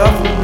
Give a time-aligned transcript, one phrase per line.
[0.00, 0.39] 거야?